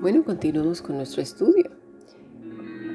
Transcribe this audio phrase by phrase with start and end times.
[0.00, 1.72] Bueno, continuamos con nuestro estudio.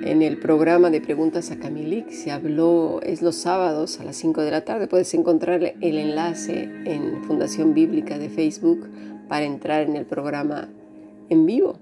[0.05, 4.41] En el programa de preguntas a Camilik se habló, es los sábados a las 5
[4.41, 4.87] de la tarde.
[4.87, 8.87] Puedes encontrar el enlace en Fundación Bíblica de Facebook
[9.27, 10.69] para entrar en el programa
[11.27, 11.77] en vivo.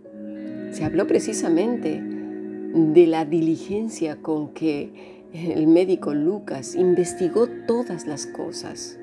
[0.71, 8.97] Se habló precisamente de la diligencia con que el médico Lucas investigó todas las cosas.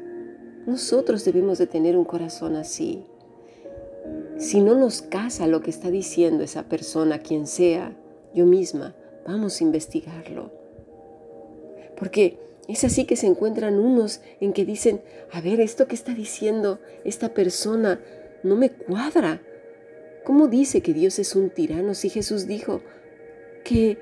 [0.66, 3.04] Nosotros debemos de tener un corazón así
[4.38, 7.96] si no nos casa lo que está diciendo esa persona, quien sea,
[8.34, 8.94] yo misma,
[9.26, 10.52] vamos a investigarlo.
[11.96, 12.38] Porque
[12.68, 16.78] es así que se encuentran unos en que dicen, a ver, esto que está diciendo
[17.04, 18.00] esta persona
[18.44, 19.42] no me cuadra.
[20.24, 22.82] ¿Cómo dice que Dios es un tirano si Jesús dijo
[23.64, 23.98] que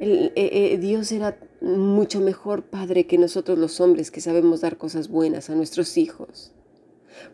[0.00, 5.08] eh, eh, Dios era mucho mejor padre que nosotros los hombres que sabemos dar cosas
[5.08, 6.52] buenas a nuestros hijos?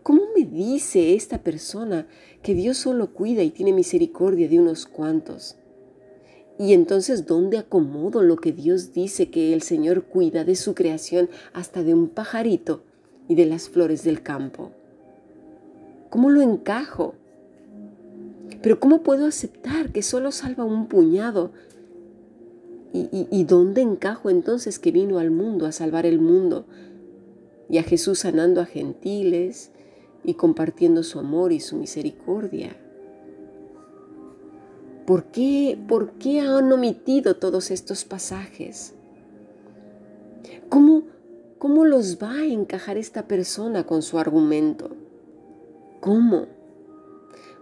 [0.03, 2.07] ¿Cómo me dice esta persona
[2.43, 5.57] que Dios solo cuida y tiene misericordia de unos cuantos?
[6.59, 11.29] Y entonces, ¿dónde acomodo lo que Dios dice que el Señor cuida de su creación
[11.53, 12.85] hasta de un pajarito
[13.29, 14.71] y de las flores del campo?
[16.11, 17.15] ¿Cómo lo encajo?
[18.63, 21.51] Pero ¿cómo puedo aceptar que solo salva un puñado?
[22.93, 26.67] ¿Y, y dónde encajo entonces que vino al mundo a salvar el mundo?
[27.69, 29.73] Y a Jesús sanando a gentiles,
[30.25, 32.77] y compartiendo su amor y su misericordia.
[35.07, 38.95] ¿Por qué, ¿Por qué han omitido todos estos pasajes?
[40.71, 41.03] ¿Cómo,
[41.59, 44.91] ¿Cómo los va a encajar esta persona con su argumento?
[46.01, 46.47] ¿Cómo?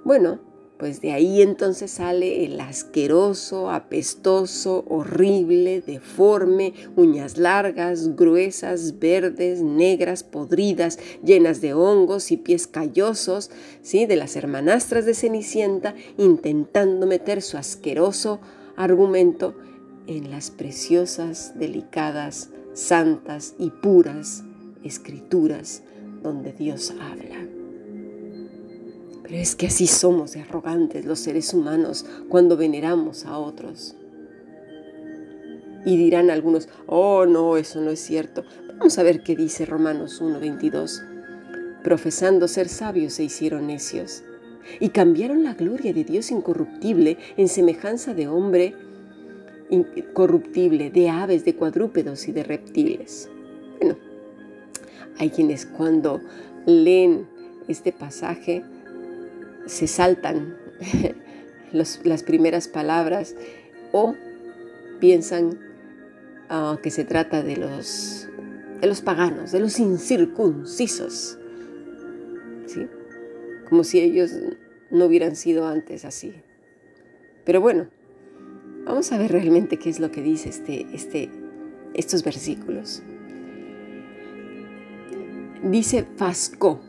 [0.04, 0.38] Bueno,
[0.82, 10.24] pues de ahí entonces sale el asqueroso, apestoso, horrible, deforme, uñas largas, gruesas, verdes, negras,
[10.24, 14.06] podridas, llenas de hongos y pies callosos, ¿sí?
[14.06, 18.40] de las hermanastras de Cenicienta, intentando meter su asqueroso
[18.74, 19.54] argumento
[20.08, 24.42] en las preciosas, delicadas, santas y puras
[24.82, 25.84] escrituras
[26.24, 27.51] donde Dios habla.
[29.32, 33.96] Pero es que así somos de arrogantes los seres humanos cuando veneramos a otros.
[35.86, 38.44] Y dirán algunos, oh no, eso no es cierto.
[38.76, 41.80] Vamos a ver qué dice Romanos 1.22.
[41.82, 44.22] Profesando ser sabios se hicieron necios
[44.80, 48.74] y cambiaron la gloria de Dios incorruptible en semejanza de hombre
[49.70, 53.30] incorruptible, de aves, de cuadrúpedos y de reptiles.
[53.80, 53.96] Bueno,
[55.16, 56.20] hay quienes cuando
[56.66, 57.26] leen
[57.66, 58.62] este pasaje
[59.66, 60.56] se saltan
[61.72, 63.34] las primeras palabras
[63.92, 64.14] o
[65.00, 65.58] piensan
[66.48, 68.28] ah, que se trata de los,
[68.80, 71.38] de los paganos, de los incircuncisos,
[72.66, 72.86] ¿sí?
[73.68, 74.32] como si ellos
[74.90, 76.34] no hubieran sido antes así.
[77.44, 77.88] Pero bueno,
[78.84, 81.30] vamos a ver realmente qué es lo que dice este, este,
[81.94, 83.02] estos versículos.
[85.62, 86.80] Dice Fasco,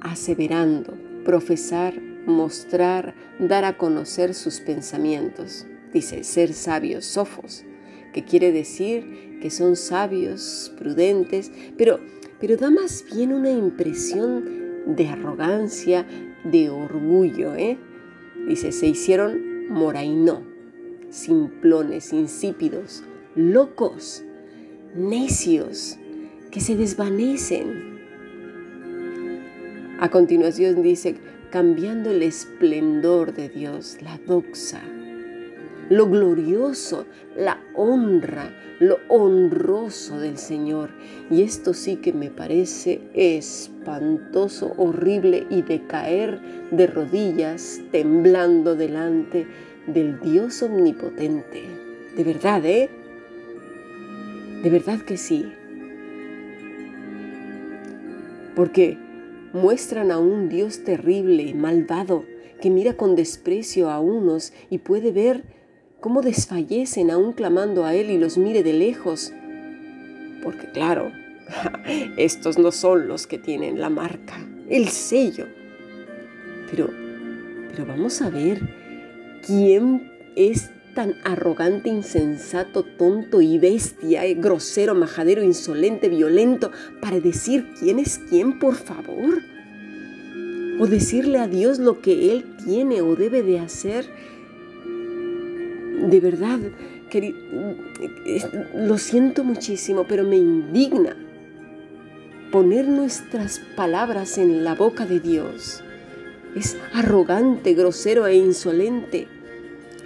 [0.00, 5.66] aseverando, profesar mostrar, dar a conocer sus pensamientos.
[5.92, 7.64] Dice, ser sabios, sofos,
[8.12, 12.00] que quiere decir que son sabios, prudentes, pero,
[12.38, 16.06] pero da más bien una impresión de arrogancia,
[16.44, 17.54] de orgullo.
[17.54, 17.78] ¿eh?
[18.46, 20.42] Dice, se hicieron moraino,
[21.10, 23.02] simplones, insípidos,
[23.34, 24.24] locos,
[24.94, 25.98] necios,
[26.50, 28.00] que se desvanecen.
[30.00, 31.16] A continuación dice,
[31.50, 34.80] cambiando el esplendor de Dios, la doxa,
[35.88, 37.06] lo glorioso,
[37.36, 40.90] la honra, lo honroso del Señor.
[41.30, 46.40] Y esto sí que me parece espantoso, horrible y de caer
[46.70, 49.46] de rodillas temblando delante
[49.88, 51.64] del Dios omnipotente.
[52.16, 52.88] De verdad, ¿eh?
[54.62, 55.52] De verdad que sí.
[58.54, 58.98] Porque
[59.52, 62.24] muestran a un Dios terrible, malvado,
[62.60, 65.44] que mira con desprecio a unos y puede ver
[66.00, 69.32] cómo desfallecen aún clamando a Él y los mire de lejos.
[70.42, 71.12] Porque claro,
[72.16, 74.38] estos no son los que tienen la marca,
[74.68, 75.46] el sello.
[76.70, 76.88] Pero,
[77.70, 78.60] pero vamos a ver
[79.46, 86.70] quién es tan arrogante, insensato, tonto y bestia, eh, grosero, majadero, insolente, violento,
[87.00, 89.42] para decir quién es quién, por favor?
[90.78, 94.06] O decirle a Dios lo que Él tiene o debe de hacer.
[96.08, 96.58] De verdad,
[98.74, 101.16] lo siento muchísimo, pero me indigna
[102.50, 105.82] poner nuestras palabras en la boca de Dios
[106.54, 109.28] es arrogante, grosero e insolente,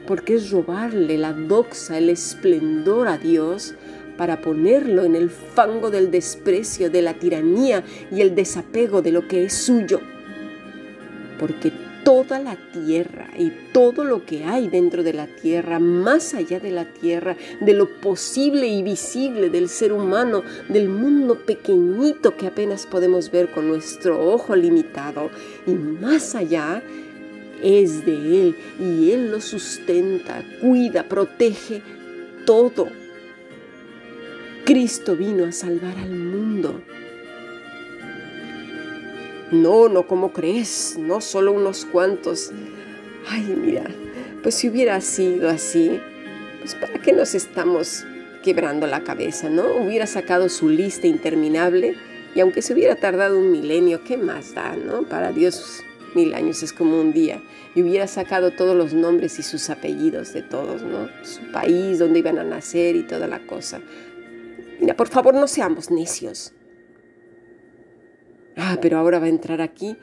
[0.07, 3.75] porque es robarle la doxa, el esplendor a Dios
[4.17, 9.27] para ponerlo en el fango del desprecio, de la tiranía y el desapego de lo
[9.27, 10.01] que es suyo.
[11.39, 11.73] Porque
[12.05, 16.71] toda la tierra y todo lo que hay dentro de la tierra, más allá de
[16.71, 22.87] la tierra, de lo posible y visible del ser humano, del mundo pequeñito que apenas
[22.87, 25.31] podemos ver con nuestro ojo limitado,
[25.67, 26.83] y más allá,
[27.65, 31.83] es de Él y Él lo sustenta, cuida, protege
[32.47, 32.89] todo.
[34.65, 36.81] Cristo vino a salvar al mundo
[39.55, 42.53] no, no como crees, no solo unos cuantos.
[43.29, 43.85] Ay, mira,
[44.43, 46.01] pues si hubiera sido así,
[46.61, 48.05] pues para qué nos estamos
[48.43, 49.65] quebrando la cabeza, ¿no?
[49.77, 51.97] Hubiera sacado su lista interminable
[52.35, 55.05] y aunque se hubiera tardado un milenio, ¿qué más da, no?
[55.05, 55.83] Para Dios
[56.15, 57.43] mil años es como un día.
[57.75, 61.09] Y hubiera sacado todos los nombres y sus apellidos de todos, ¿no?
[61.23, 63.81] Su país, donde iban a nacer y toda la cosa.
[64.81, 66.53] Mira, por favor, no seamos necios.
[68.57, 69.97] Ah, pero ahora va a entrar aquí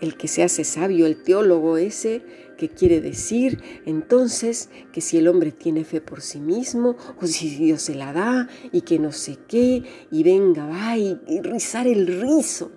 [0.00, 2.22] el que se hace sabio, el teólogo ese,
[2.56, 7.50] que quiere decir entonces que si el hombre tiene fe por sí mismo, o si
[7.50, 12.06] Dios se la da, y que no sé qué, y venga, va, y, rizar el
[12.06, 12.72] rizo.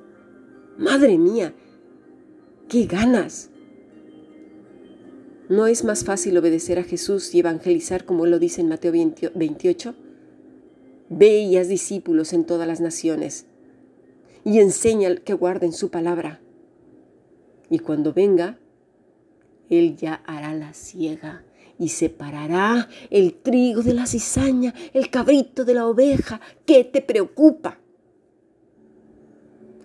[0.78, 1.54] Madre mía,
[2.74, 3.52] qué ganas.
[5.48, 8.92] ¿No es más fácil obedecer a Jesús y evangelizar como él lo dice en Mateo
[8.92, 9.94] 28?
[11.08, 13.46] Ve y haz discípulos en todas las naciones
[14.44, 16.42] y enseña que guarden su palabra.
[17.70, 18.58] Y cuando venga,
[19.70, 21.44] Él ya hará la ciega
[21.78, 26.42] y separará el trigo de la cizaña, el cabrito de la oveja.
[26.66, 27.78] ¿Qué te preocupa?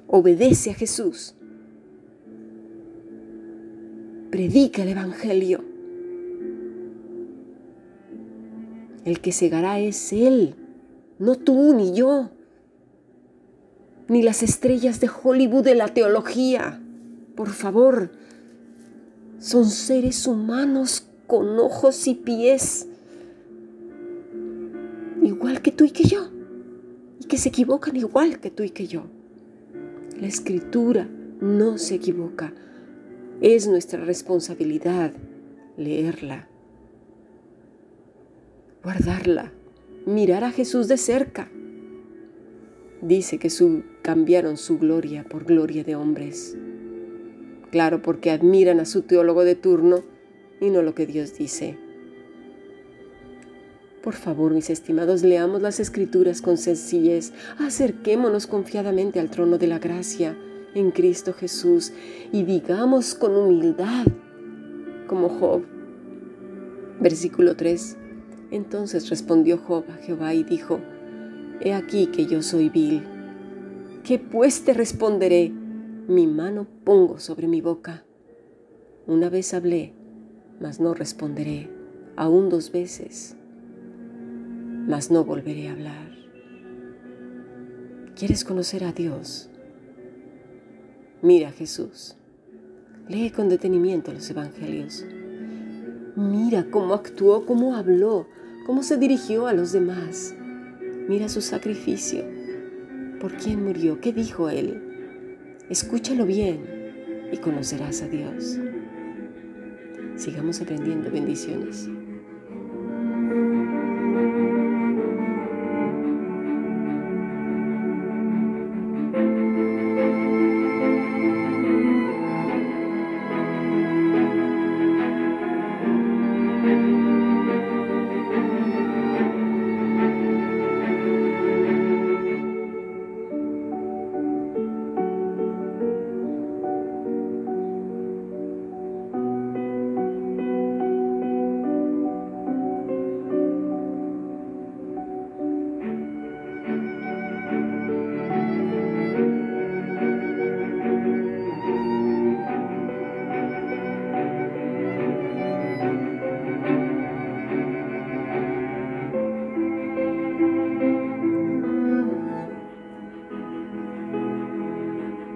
[0.06, 1.35] Obedece a Jesús.
[4.30, 5.64] Predica el Evangelio.
[9.04, 10.54] El que segará es Él,
[11.19, 12.30] no tú ni yo
[14.08, 16.80] ni las estrellas de Hollywood de la teología.
[17.36, 18.10] Por favor,
[19.38, 22.88] son seres humanos con ojos y pies,
[25.22, 26.30] igual que tú y que yo,
[27.20, 29.04] y que se equivocan igual que tú y que yo.
[30.19, 31.06] La escritura
[31.40, 32.52] no se equivoca.
[33.40, 35.12] Es nuestra responsabilidad
[35.76, 36.49] leerla,
[38.82, 39.52] guardarla,
[40.06, 41.49] mirar a Jesús de cerca
[43.00, 46.56] dice que su, cambiaron su gloria por gloria de hombres.
[47.70, 50.02] Claro, porque admiran a su teólogo de turno
[50.61, 51.79] y no lo que Dios dice.
[54.02, 59.79] Por favor, mis estimados, leamos las escrituras con sencillez, acerquémonos confiadamente al trono de la
[59.79, 60.37] gracia
[60.78, 61.92] en Cristo Jesús
[62.32, 64.06] y digamos con humildad,
[65.06, 65.62] como Job.
[67.00, 67.96] Versículo 3.
[68.50, 70.80] Entonces respondió Job a Jehová y dijo,
[71.60, 73.02] He aquí que yo soy vil.
[74.04, 75.52] ¿Qué pues te responderé?
[76.08, 78.04] Mi mano pongo sobre mi boca.
[79.06, 79.92] Una vez hablé,
[80.60, 81.70] mas no responderé.
[82.16, 83.36] Aún dos veces,
[84.88, 86.10] mas no volveré a hablar.
[88.16, 89.50] ¿Quieres conocer a Dios?
[91.20, 92.15] Mira a Jesús.
[93.09, 95.04] Lee con detenimiento los evangelios.
[96.14, 98.28] Mira cómo actuó, cómo habló,
[98.66, 100.35] cómo se dirigió a los demás.
[101.09, 102.25] Mira su sacrificio.
[103.21, 104.00] ¿Por quién murió?
[104.00, 104.81] ¿Qué dijo él?
[105.69, 108.57] Escúchalo bien y conocerás a Dios.
[110.16, 111.88] Sigamos aprendiendo bendiciones.